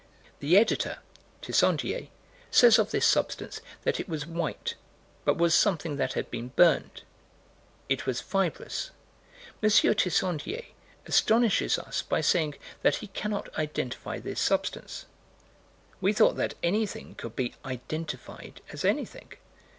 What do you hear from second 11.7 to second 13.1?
us by saying that he